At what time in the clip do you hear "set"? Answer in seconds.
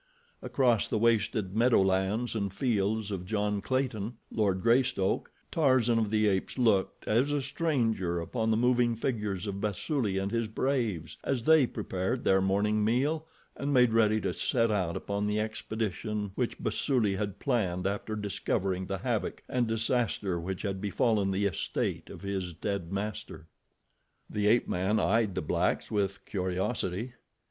14.33-14.71